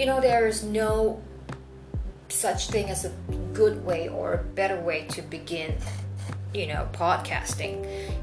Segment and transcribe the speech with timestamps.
[0.00, 1.20] you know, there is no
[2.30, 3.12] such thing as a
[3.52, 5.74] good way or a better way to begin
[6.54, 7.74] you know podcasting.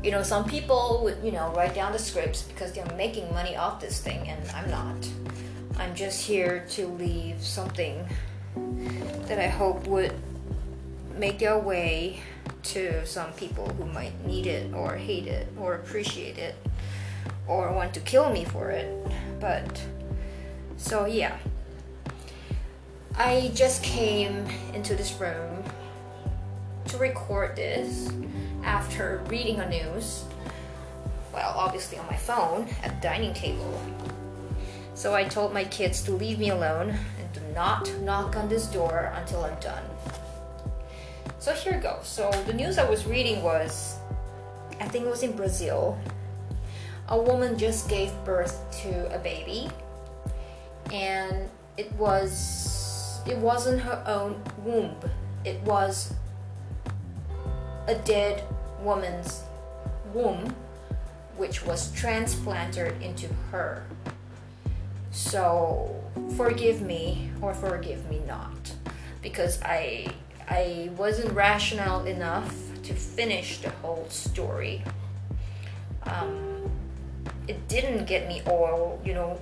[0.03, 3.55] You know some people would you know write down the scripts because they're making money
[3.55, 4.95] off this thing and i'm not.
[5.77, 8.05] I'm just here to leave something
[9.27, 10.13] that i hope would
[11.15, 12.19] make their way
[12.63, 16.55] to some people who might need it or hate it or appreciate it
[17.47, 18.89] or want to kill me for it.
[19.39, 19.81] But
[20.75, 21.37] so yeah
[23.19, 24.45] I just came
[24.75, 25.63] into this room
[26.85, 28.11] to record this
[28.63, 30.23] after reading a news.
[31.33, 33.81] Well, obviously on my phone at the dining table.
[34.93, 38.67] So I told my kids to leave me alone and do not knock on this
[38.67, 39.83] door until I'm done.
[41.39, 42.07] So here goes.
[42.07, 43.95] So the news I was reading was
[44.79, 45.97] I think it was in Brazil.
[47.07, 49.71] A woman just gave birth to a baby
[50.93, 52.76] and it was
[53.27, 54.95] it wasn't her own womb,
[55.43, 56.13] it was
[57.87, 58.43] a dead
[58.81, 59.43] woman's
[60.13, 60.55] womb,
[61.35, 63.85] which was transplanted into her.
[65.11, 66.03] So
[66.35, 68.73] forgive me or forgive me not,
[69.21, 70.07] because I
[70.49, 72.53] I wasn't rational enough
[72.83, 74.83] to finish the whole story.
[76.03, 76.71] Um,
[77.47, 79.39] it didn't get me all you know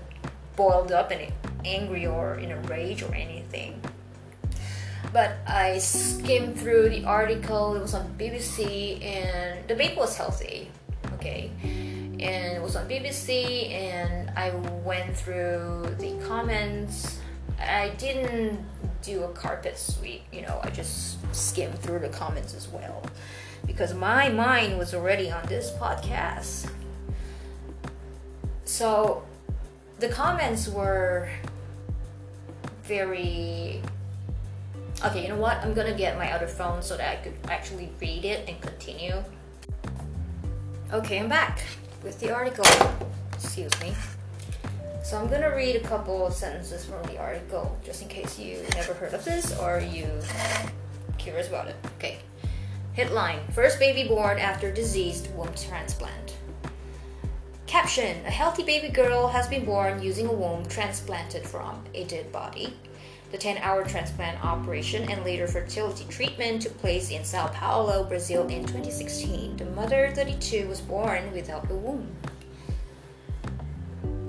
[0.55, 1.31] boiled up and
[1.65, 3.74] angry or in a rage or anything.
[5.15, 7.77] But I skimmed through the article.
[7.77, 10.69] It was on BBC, and the baby was healthy.
[11.13, 14.49] Okay, and it was on BBC, and I
[14.83, 17.19] went through the comments.
[17.57, 18.59] I didn't
[19.03, 20.59] do a carpet sweep, you know.
[20.61, 23.01] I just skimmed through the comments as well
[23.65, 26.69] because my mind was already on this podcast.
[28.65, 29.23] So
[29.99, 31.29] the comments were
[32.83, 33.81] very
[35.05, 35.57] okay you know what?
[35.57, 39.23] I'm gonna get my other phone so that i could actually read it and continue.
[40.91, 41.63] Okay i'm back
[42.03, 42.65] with the article.
[43.33, 43.93] Excuse me.
[45.03, 48.63] So i'm gonna read a couple of sentences from the article just in case you
[48.73, 50.07] never heard of this or you
[51.17, 51.75] curious about it.
[51.97, 52.19] Okay.
[52.93, 56.37] Headline first baby born after diseased womb transplant.
[57.67, 62.31] Caption A healthy baby girl has been born using a womb transplanted from a dead
[62.31, 62.73] body.
[63.31, 68.47] The 10 hour transplant operation and later fertility treatment took place in Sao Paulo, Brazil
[68.47, 69.57] in 2016.
[69.57, 72.07] The mother, 32, was born without a womb.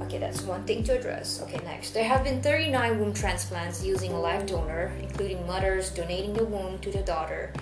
[0.03, 1.43] Okay, that's one thing to address.
[1.43, 1.91] Okay, next.
[1.91, 6.79] There have been 39 womb transplants using a live donor, including mothers donating the womb
[6.81, 7.53] to their daughter,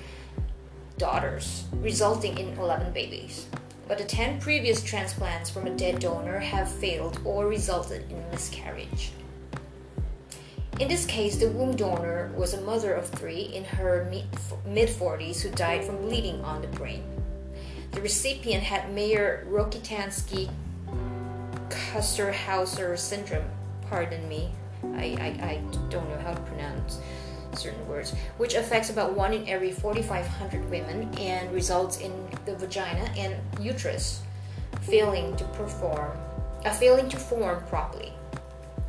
[0.99, 3.47] daughters, resulting in 11 babies
[3.87, 9.13] but the 10 previous transplants from a dead donor have failed or resulted in miscarriage.
[10.81, 14.11] In this case, the womb donor was a mother of three in her
[14.67, 17.05] mid 40s who died from bleeding on the brain.
[17.93, 20.51] The recipient had Mayer Rokitansky
[21.69, 23.45] Küster-Hauser syndrome.
[23.89, 24.51] Pardon me,
[24.95, 26.99] I, I, I don't know how to pronounce
[27.53, 32.13] certain words, which affects about 1 in every 4,500 women and results in
[32.47, 34.23] the vagina and uterus
[34.81, 36.19] failing to perform,
[36.65, 38.13] uh, failing to form properly.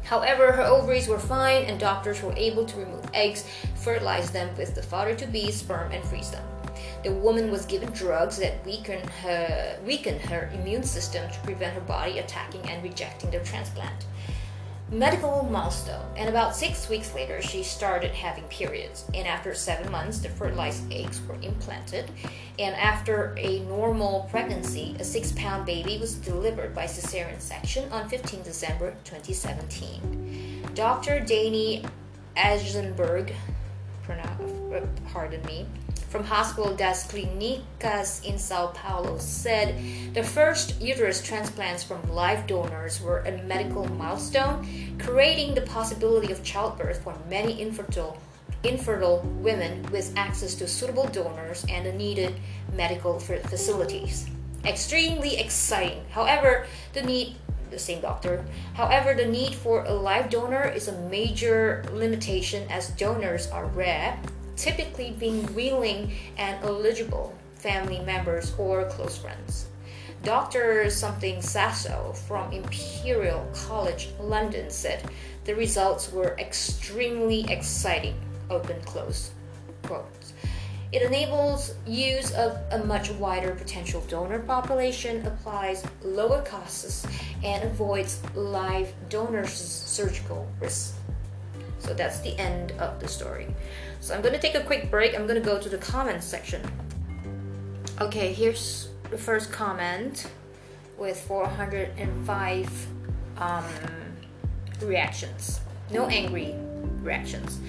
[0.06, 3.44] However, her ovaries were fine and doctors were able to remove eggs,
[3.76, 6.46] fertilize them with the father-to-be sperm and freeze them.
[7.04, 11.82] The woman was given drugs that weaken her, weaken her immune system to prevent her
[11.82, 14.06] body attacking and rejecting the transplant
[14.91, 16.06] medical milestone.
[16.16, 19.06] And about six weeks later, she started having periods.
[19.13, 22.09] And after seven months, the fertilized eggs were implanted.
[22.59, 28.07] And after a normal pregnancy, a six pound baby was delivered by cesarean section on
[28.09, 30.69] 15 December 2017.
[30.75, 31.19] Dr.
[31.19, 31.84] Danny
[32.38, 33.34] Agenberg,
[34.09, 34.81] uh,
[35.12, 35.66] pardon me,
[36.09, 39.75] from Hospital das Clínicas in Sao Paulo said
[40.13, 46.44] the first uterus transplants from live donors were a medical milestone, creating the possibility of
[46.44, 48.18] childbirth for many infertile
[48.63, 52.33] infertile women with access to suitable donors and the needed
[52.74, 54.25] medical facilities.
[54.63, 56.03] Extremely exciting.
[56.09, 57.36] However, the need
[57.71, 58.45] the same doctor.
[58.74, 64.18] However, the need for a live donor is a major limitation as donors are rare
[64.56, 69.68] typically being willing and eligible family members or close friends.
[70.24, 70.90] Dr.
[70.90, 75.10] Something Saso from Imperial College London said
[75.44, 78.16] the results were extremely exciting.
[78.50, 79.31] Open close
[79.84, 80.34] quotes.
[80.92, 87.06] It enables use of a much wider potential donor population, applies lower costs,
[87.44, 90.94] and avoids live donors' surgical risks
[91.86, 93.48] So that's the end of the story.
[94.00, 95.14] So I'm gonna take a quick break.
[95.16, 96.62] I'm gonna go to the comments section.
[98.02, 100.28] Okay, here's the first comment
[100.98, 102.88] with 405
[103.38, 103.64] um,
[104.82, 105.60] reactions.
[105.92, 106.56] No angry
[107.04, 107.60] reactions.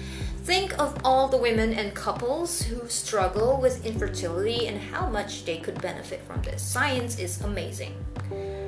[0.43, 5.57] Think of all the women and couples who struggle with infertility and how much they
[5.57, 6.63] could benefit from this.
[6.63, 7.93] Science is amazing.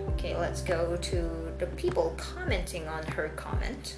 [0.10, 3.96] Okay, let's go to the people commenting on her comment.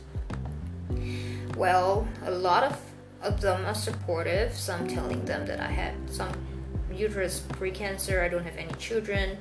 [1.56, 2.80] Well, a lot of,
[3.22, 6.32] of them are supportive, some telling them that I had some
[6.94, 9.38] uterus precancer, I don't have any children.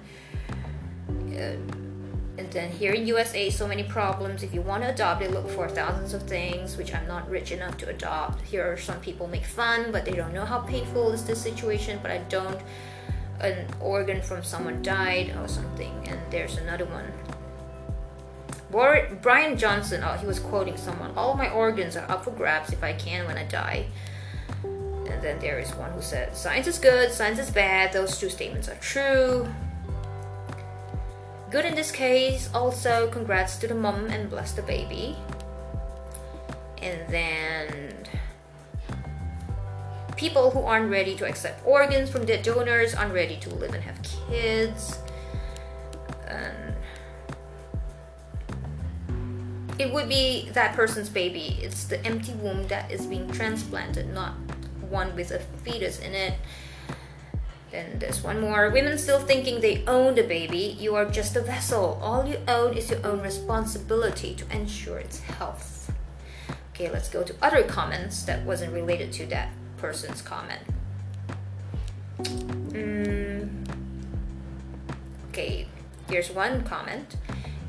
[1.08, 1.56] Uh,
[2.40, 4.42] and then here in USA, so many problems.
[4.42, 7.52] If you want to adopt, they look for thousands of things, which I'm not rich
[7.52, 8.40] enough to adopt.
[8.40, 11.98] Here are some people make fun, but they don't know how painful is this situation.
[12.00, 12.58] But I don't.
[13.40, 17.12] An organ from someone died or something, and there's another one.
[18.70, 21.12] Brian Johnson, oh, he was quoting someone.
[21.16, 23.86] All my organs are up for grabs if I can when I die.
[24.62, 27.92] And then there is one who said, Science is good, science is bad.
[27.92, 29.48] Those two statements are true.
[31.50, 32.48] Good in this case.
[32.54, 35.16] Also, congrats to the mom and bless the baby.
[36.80, 37.94] And then
[40.16, 43.82] people who aren't ready to accept organs from dead donors, aren't ready to live and
[43.82, 44.98] have kids.
[46.28, 46.69] And
[49.80, 51.58] it would be that person's baby.
[51.62, 54.34] It's the empty womb that is being transplanted, not
[54.90, 56.34] one with a fetus in it.
[57.70, 58.68] Then there's one more.
[58.68, 60.76] Women still thinking they own the baby.
[60.78, 61.98] You are just a vessel.
[62.02, 65.90] All you own is your own responsibility to ensure its health.
[66.74, 70.60] Okay, let's go to other comments that wasn't related to that person's comment.
[72.18, 73.66] Mm.
[75.30, 75.68] Okay,
[76.10, 77.16] here's one comment.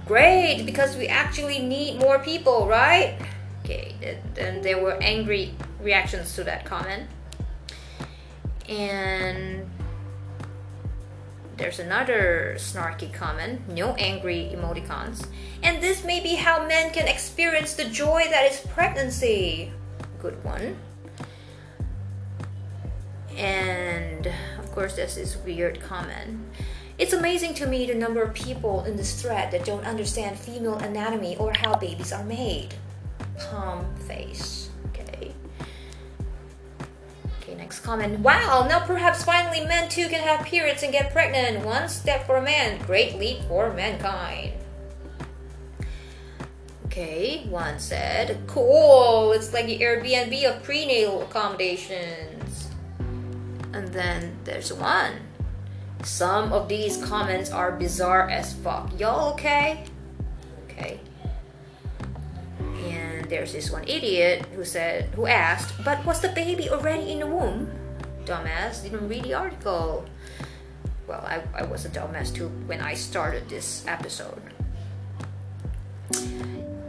[0.05, 3.17] Great, because we actually need more people, right?
[3.63, 3.95] Okay,
[4.33, 7.07] then there were angry reactions to that comment.
[8.67, 9.69] And
[11.57, 15.27] there's another snarky comment, no angry emoticons.
[15.61, 19.71] And this may be how men can experience the joy that is pregnancy.
[20.19, 20.77] Good one.
[23.37, 24.27] And
[24.59, 26.39] of course, this weird comment.
[27.01, 30.75] It's amazing to me the number of people in this thread that don't understand female
[30.75, 32.75] anatomy or how babies are made.
[33.39, 34.69] Palm face.
[34.89, 35.33] Okay.
[37.41, 38.19] Okay, next comment.
[38.19, 41.65] Wow, now perhaps finally men too can have periods and get pregnant.
[41.65, 44.53] One step for a man, great leap for mankind.
[46.85, 52.69] Okay, one said, cool, it's like the Airbnb of prenatal accommodations.
[53.73, 55.30] And then there's one.
[56.03, 58.89] Some of these comments are bizarre as fuck.
[58.99, 59.85] Y'all okay?
[60.65, 60.99] Okay
[62.59, 67.19] And there's this one idiot who said who asked, "But was the baby already in
[67.19, 67.69] the womb?"
[68.25, 70.05] Dumbass didn't read the article.
[71.07, 74.41] Well, I, I was a dumbass too when I started this episode.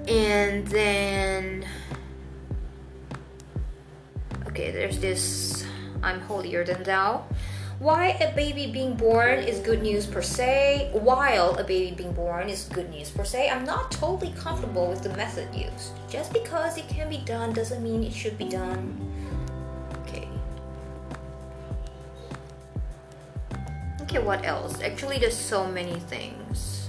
[0.09, 1.67] And then
[4.49, 5.65] okay, there's this
[6.03, 7.25] I'm holier than thou
[7.83, 12.49] why a baby being born is good news per se, while a baby being born
[12.49, 15.91] is good news per se, I'm not totally comfortable with the method used.
[16.09, 18.87] Just because it can be done doesn't mean it should be done.
[20.03, 20.29] Okay.
[24.03, 24.81] Okay, what else?
[24.81, 26.89] Actually, there's so many things.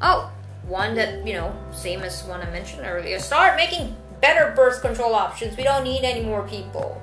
[0.00, 0.30] Oh,
[0.68, 3.18] one that, you know, same as one I mentioned earlier.
[3.18, 5.56] Start making better birth control options.
[5.56, 7.02] We don't need any more people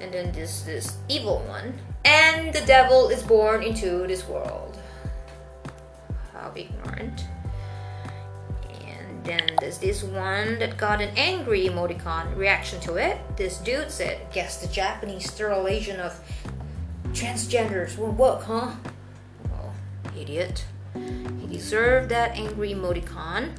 [0.00, 1.74] and then this this evil one.
[2.04, 4.78] And the devil is born into this world.
[6.32, 7.24] How ignorant.
[8.86, 13.18] And then there's this one that got an angry emoticon reaction to it.
[13.36, 16.20] This dude said guess the japanese sterilization of
[17.08, 18.72] transgenders won't work huh?
[19.50, 19.74] Well
[20.16, 20.64] idiot.
[20.94, 23.52] He deserved that angry emoticon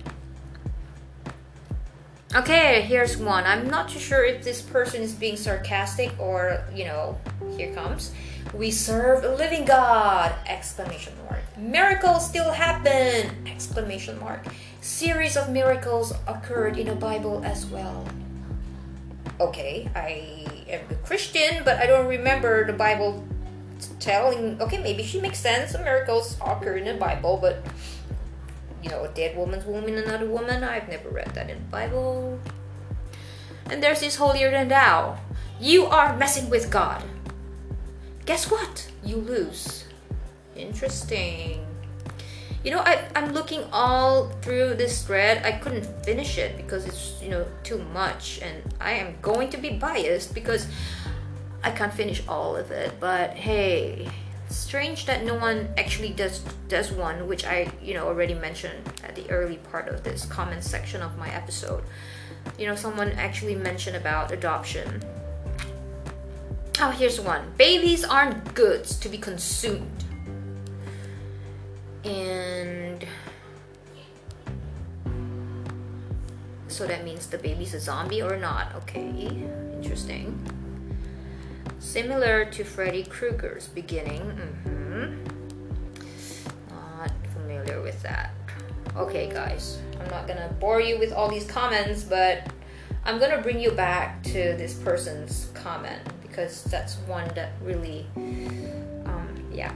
[2.36, 3.46] Okay, here's one.
[3.46, 7.17] I'm not too sure if this person is being sarcastic or, you know,
[7.55, 8.12] here comes.
[8.53, 10.36] We serve a living God!
[10.46, 11.41] Exclamation mark.
[11.57, 13.48] Miracles still happen!
[13.48, 14.46] Exclamation mark.
[14.81, 18.05] Series of miracles occurred in the Bible as well.
[19.39, 23.25] Okay, I am a Christian, but I don't remember the Bible
[24.00, 24.62] telling.
[24.62, 25.74] Okay, maybe she makes sense.
[25.77, 27.63] Miracles occur in the Bible, but
[28.88, 30.63] you know, a dead woman's womb in another woman.
[30.63, 32.39] I've never read that in the Bible.
[33.70, 35.20] And there's this holier than thou.
[35.60, 37.03] You are messing with God.
[38.25, 38.89] Guess what?
[39.03, 39.84] You lose.
[40.56, 41.65] Interesting.
[42.63, 47.22] you know I, i'm looking all through this thread i couldn't finish it because it's
[47.22, 50.67] you know too much and i am going to be biased because
[51.63, 54.10] i can't finish all of it but hey
[54.50, 59.16] strange that no one actually does does one which i you know already mentioned at
[59.16, 61.84] the early part of this comment section of my episode.
[62.58, 65.04] You know someone actually mentioned about adoption.
[66.80, 67.54] Oh here's one.
[67.58, 70.04] Babies aren't goods to be consumed.
[72.06, 73.06] And
[76.68, 78.74] so that means the baby's a zombie or not.
[78.75, 79.46] Okay
[79.77, 80.34] interesting
[81.88, 84.22] similar to Freddy Krueger's beginning.
[84.22, 85.24] Mm-hmm.
[86.70, 88.34] Not familiar with that.
[88.96, 92.51] Okay, guys, I'm not gonna bore you with all these comments, but
[93.06, 98.06] I'm gonna bring you back to this person's comment because that's one that really,
[99.06, 99.72] um, yeah.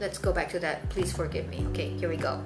[0.00, 0.88] Let's go back to that.
[0.88, 1.66] Please forgive me.
[1.68, 2.42] Okay, here we go.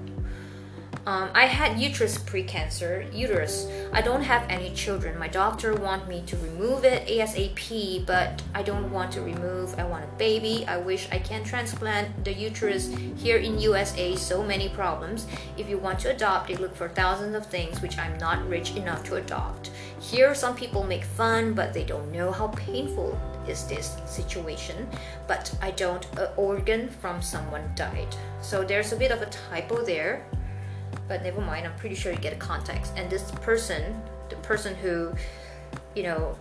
[1.07, 3.69] Um, I had uterus precancer, uterus.
[3.93, 5.19] I don't have any children.
[5.19, 9.79] My doctor want me to remove it ASAP, but I don't want to remove.
[9.79, 10.65] I want a baby.
[10.67, 14.17] I wish I can transplant the uterus here in USA.
[14.17, 15.27] So many problems.
[15.59, 18.75] If you want to adopt, they look for thousands of things which I'm not rich
[18.75, 19.73] enough to adopt.
[20.01, 24.89] Here, some people make fun, but they don't know how painful is this situation.
[25.27, 26.07] But I don't.
[26.17, 28.17] An organ from someone died.
[28.41, 30.25] So there's a bit of a typo there
[31.09, 32.93] but never mind i'm pretty sure you get a context.
[32.97, 35.13] And this person the person who
[35.95, 36.37] you know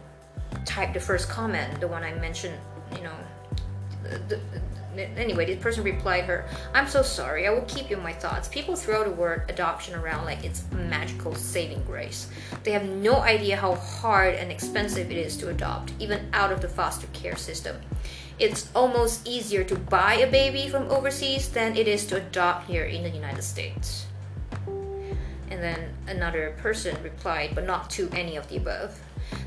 [0.65, 2.57] typed the first comment the one i mentioned
[2.95, 3.13] you know
[4.03, 4.39] the,
[4.95, 8.13] the, anyway this person replied her i'm so sorry i will keep you in my
[8.13, 8.47] thoughts.
[8.47, 12.29] People throw the word adoption around like it's magical saving grace.
[12.63, 16.61] They have no idea how hard and expensive it is to adopt even out of
[16.61, 17.77] the foster care system.
[18.39, 22.85] It's almost easier to buy a baby from overseas than it is to adopt here
[22.85, 24.07] in the united states
[25.53, 28.99] and then another person replied, but not to any of the above.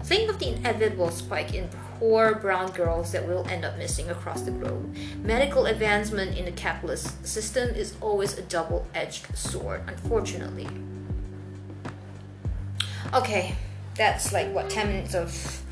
[0.05, 4.43] Think of the inevitable spike in poor brown girls that will end up missing across
[4.43, 4.95] the globe.
[5.25, 10.69] Medical advancement in the capitalist system is always a double edged sword, unfortunately.
[13.13, 13.57] Okay,
[13.97, 15.63] that's like what 10 minutes of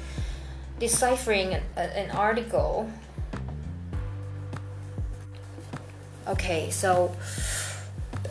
[0.80, 2.90] deciphering an, an article.
[6.26, 7.14] Okay, so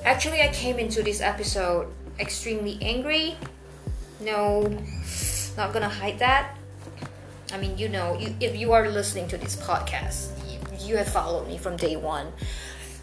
[0.05, 1.87] Actually, I came into this episode
[2.19, 3.37] extremely angry.
[4.19, 4.67] No,
[5.55, 6.57] not gonna hide that.
[7.53, 11.07] I mean, you know, you, if you are listening to this podcast, you, you have
[11.07, 12.27] followed me from day one.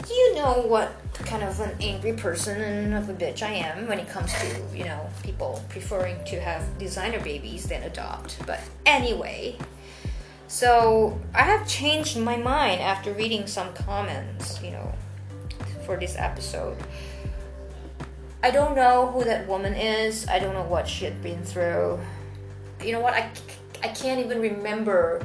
[0.07, 3.99] You know what kind of an angry person and of a bitch I am when
[3.99, 8.45] it comes to, you know, people preferring to have designer babies than adopt.
[8.45, 9.57] But anyway,
[10.47, 14.93] so I have changed my mind after reading some comments, you know,
[15.85, 16.77] for this episode.
[18.43, 20.27] I don't know who that woman is.
[20.27, 21.99] I don't know what she had been through.
[22.83, 23.13] You know what?
[23.13, 23.29] I,
[23.83, 25.23] I can't even remember,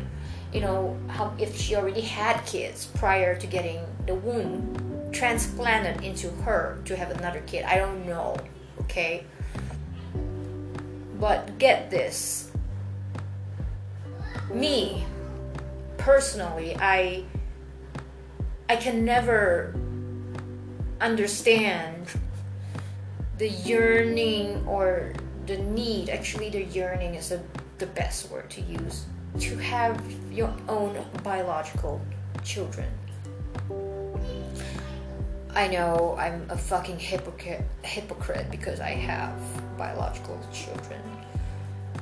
[0.53, 6.31] you know, how if she already had kids prior to getting the womb transplanted into
[6.43, 7.65] her to have another kid.
[7.65, 8.37] I don't know.
[8.83, 9.25] Okay.
[11.19, 12.51] But get this.
[14.53, 15.05] Me
[15.97, 17.25] personally, I
[18.69, 19.75] I can never
[21.01, 22.07] understand
[23.39, 25.13] the yearning or
[25.47, 26.09] the need.
[26.09, 27.41] Actually the yearning is the,
[27.79, 29.07] the best word to use.
[29.41, 32.01] To have your own biological
[32.43, 32.89] children.
[35.55, 39.33] I know i'm a fucking hypocrite hypocrite because i have
[39.79, 41.01] biological children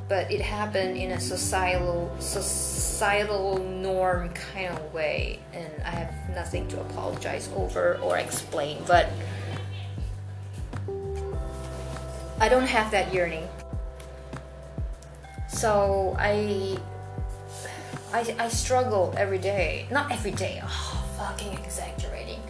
[0.08, 6.68] but it happened in a societal societal norm kind of way and i have nothing
[6.68, 9.08] to apologize over or explain but
[12.40, 13.48] i don't have that yearning.
[15.48, 16.76] So i
[18.12, 19.86] i, I struggle every day.
[19.90, 20.60] Not every day.
[20.62, 22.40] Oh, fucking exaggerating.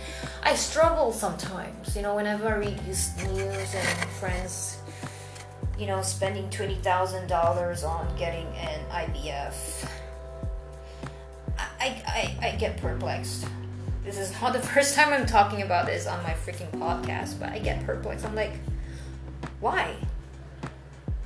[0.42, 4.78] I struggle sometimes you know whenever i read these news and friends
[5.78, 9.88] you know, spending twenty thousand dollars on getting an IVF,
[11.58, 13.46] I, I I get perplexed.
[14.04, 17.50] This is not the first time I'm talking about this on my freaking podcast, but
[17.50, 18.24] I get perplexed.
[18.24, 18.52] I'm like,
[19.60, 19.94] why?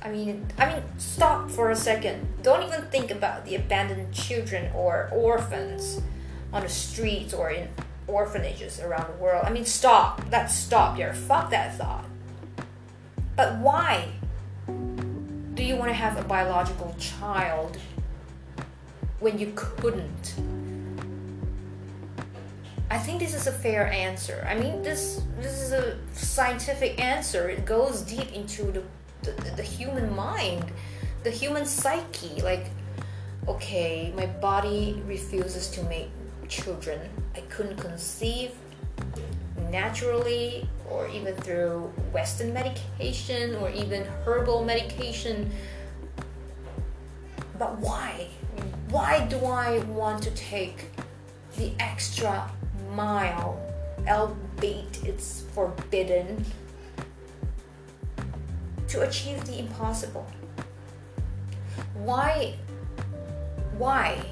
[0.01, 2.25] I mean, I mean, stop for a second.
[2.41, 6.01] Don't even think about the abandoned children or orphans
[6.53, 7.67] on the streets or in
[8.07, 9.43] orphanages around the world.
[9.45, 10.29] I mean, stop.
[10.29, 11.13] That's stop there.
[11.13, 12.05] Fuck that thought.
[13.35, 14.07] But why?
[15.69, 17.77] You want to have a biological child
[19.19, 20.35] when you couldn't?
[22.89, 24.45] I think this is a fair answer.
[24.49, 27.49] I mean, this this is a scientific answer.
[27.49, 28.83] It goes deep into the
[29.21, 30.65] the, the human mind,
[31.23, 32.41] the human psyche.
[32.41, 32.71] Like,
[33.47, 36.09] okay, my body refuses to make
[36.47, 36.99] children.
[37.35, 38.53] I couldn't conceive
[39.69, 45.51] naturally or even through Western medication or even herbal medication.
[47.57, 48.27] But why?
[48.89, 50.89] Why do I want to take
[51.57, 52.49] the extra
[52.91, 53.61] mile,
[54.07, 56.43] albeit it's forbidden,
[58.87, 60.25] to achieve the impossible?
[61.93, 62.55] Why?
[63.77, 64.25] Why?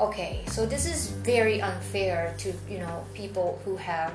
[0.00, 4.12] Okay so this is very unfair to you know people who have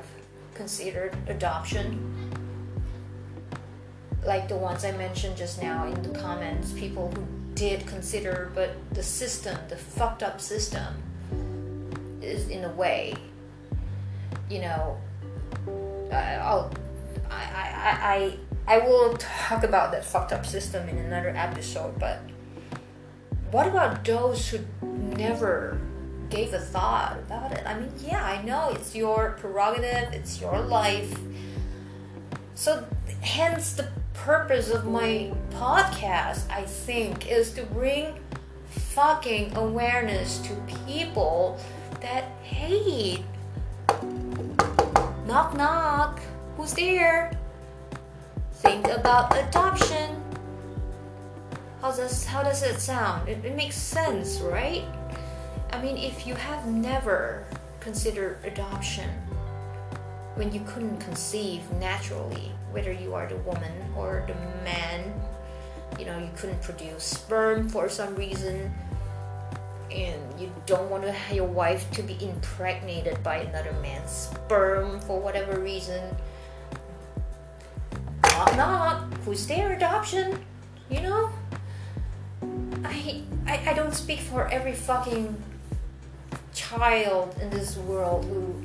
[0.53, 2.09] considered adoption.
[4.25, 7.25] Like the ones i mentioned just now in the comments people who
[7.55, 10.95] did consider but the system the fucked up system
[12.21, 13.13] is in a way
[14.49, 14.97] you know
[15.67, 16.71] uh, oh, I'll,
[17.29, 18.37] I, I,
[18.67, 22.21] I, I will talk about that fucked up system in another episode but
[23.53, 24.59] what about those who
[25.15, 25.79] never
[26.33, 27.63] gave a thought about it.
[27.65, 31.15] I mean, yeah, I know it's your prerogative, it's your life.
[32.55, 32.85] So,
[33.21, 38.15] hence the purpose of my podcast, I think, is to bring
[38.69, 40.55] fucking awareness to
[40.87, 41.59] people
[42.01, 43.23] that, hey,
[45.27, 46.19] knock knock,
[46.57, 47.37] who's there?
[48.53, 50.22] Think about adoption.
[51.83, 53.27] How does how does it sound?
[53.27, 54.85] It, it makes sense, right?
[55.73, 57.43] I mean, if you have never
[57.81, 59.09] considered adoption
[60.35, 65.13] when you couldn't conceive naturally, whether you are the woman or the man,
[65.99, 68.73] you know, you couldn't produce sperm for some reason,
[69.91, 75.19] and you don't want to your wife to be impregnated by another man's sperm for
[75.19, 76.15] whatever reason.
[78.23, 79.73] Knock knock, who's there?
[79.73, 80.39] Adoption,
[80.89, 81.29] you know?
[82.83, 85.41] I, I, don't speak for every fucking
[86.53, 88.55] child in this world who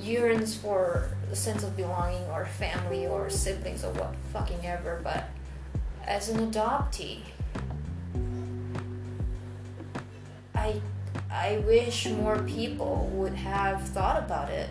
[0.00, 5.28] yearns for a sense of belonging or family or siblings or what fucking ever, but
[6.04, 7.20] as an adoptee,
[10.54, 10.80] I
[11.30, 14.70] I wish more people would have thought about it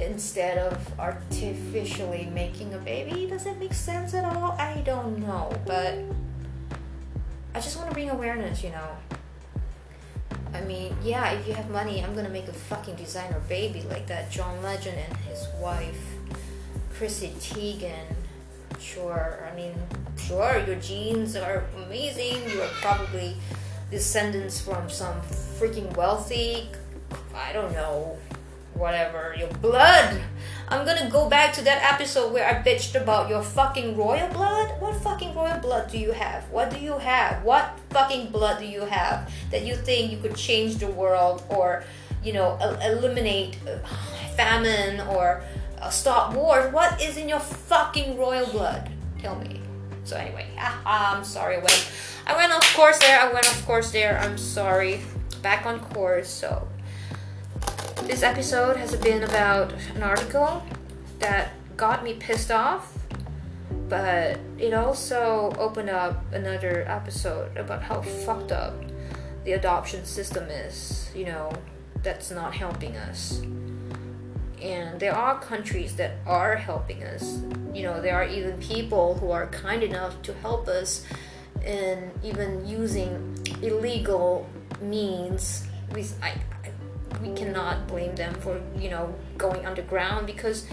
[0.00, 3.26] instead of artificially making a baby.
[3.26, 4.52] Does it make sense at all?
[4.52, 5.98] I don't know, but
[7.54, 8.96] I just want to bring awareness, you know.
[10.54, 14.06] I mean, yeah, if you have money, I'm gonna make a fucking designer baby like
[14.06, 16.00] that John Legend and his wife,
[16.94, 18.14] Chrissy Teigen.
[18.80, 19.74] Sure, I mean,
[20.16, 22.48] sure, your genes are amazing.
[22.50, 23.36] You are probably
[23.90, 25.20] descendants from some
[25.58, 26.68] freaking wealthy,
[27.34, 28.16] I don't know,
[28.74, 30.20] whatever, your blood.
[30.72, 34.70] I'm gonna go back to that episode where I bitched about your fucking royal blood.
[34.80, 36.44] What fucking royal blood do you have?
[36.50, 37.44] What do you have?
[37.44, 41.84] What fucking blood do you have that you think you could change the world or,
[42.24, 43.86] you know, eliminate uh,
[44.34, 45.44] famine or
[45.78, 46.72] uh, stop wars?
[46.72, 48.88] What is in your fucking royal blood?
[49.20, 49.60] Tell me.
[50.04, 50.46] So anyway,
[50.86, 51.56] I'm sorry.
[51.58, 51.92] Went,
[52.26, 53.20] I went off course there.
[53.20, 54.18] I went off course there.
[54.18, 55.02] I'm sorry.
[55.42, 56.30] Back on course.
[56.30, 56.66] So
[58.06, 60.62] this episode has been about an article
[61.20, 62.98] that got me pissed off,
[63.88, 68.74] but it also opened up another episode about how fucked up
[69.44, 71.52] the adoption system is, you know,
[72.02, 73.40] that's not helping us.
[74.60, 77.40] And there are countries that are helping us.
[77.72, 81.04] You know, there are even people who are kind enough to help us
[81.64, 84.48] in even using illegal
[84.80, 85.66] means.
[86.22, 86.34] I,
[87.20, 90.66] we cannot blame them for you know going underground because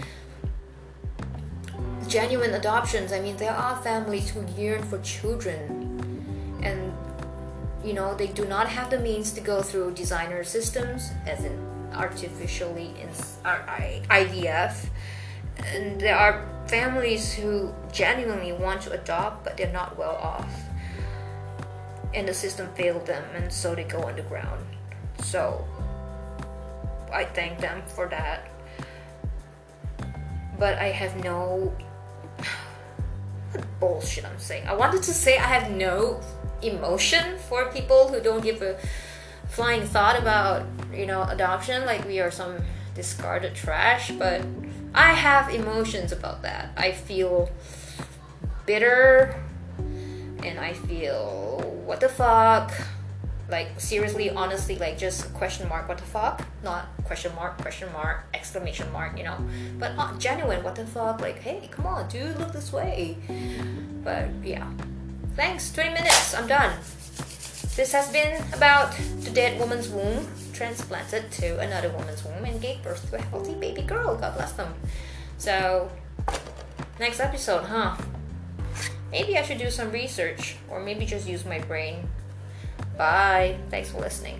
[2.06, 5.86] genuine adoptions i mean there are families who yearn for children.
[6.62, 6.92] And
[7.82, 11.56] you know they do not have the means to go through designer systems as in
[11.94, 13.08] artificially in
[13.44, 13.58] uh,
[14.10, 14.86] ivf
[15.64, 20.52] and there are families who genuinely want to adopt but they're not well off.
[22.14, 24.64] And the system failed them and so they go underground.
[25.22, 25.64] So
[27.12, 28.50] I thank them for that.
[30.58, 31.74] But I have no
[33.80, 34.66] bullshit I'm saying.
[34.66, 36.20] I wanted to say I have no
[36.62, 38.78] emotion for people who don't give a
[39.48, 42.56] flying thought about, you know, adoption like we are some
[42.94, 44.44] discarded trash, but
[44.94, 46.70] I have emotions about that.
[46.76, 47.50] I feel
[48.66, 49.42] bitter
[50.44, 52.72] and I feel what the fuck
[53.50, 56.46] like seriously, honestly, like just question mark, what the fuck?
[56.62, 59.36] Not question mark, question mark, exclamation mark, you know.
[59.78, 61.20] But uh, genuine, what the fuck?
[61.20, 63.16] Like, hey, come on, dude, look this way.
[64.02, 64.70] But yeah.
[65.36, 66.76] Thanks, 20 minutes, I'm done.
[67.76, 72.82] This has been about the dead woman's womb transplanted to another woman's womb and gave
[72.82, 74.16] birth to a healthy baby girl.
[74.16, 74.74] God bless them.
[75.38, 75.90] So,
[76.98, 77.96] next episode, huh?
[79.10, 82.08] Maybe I should do some research or maybe just use my brain.
[83.00, 83.56] Bye.
[83.70, 84.38] Thanks for listening.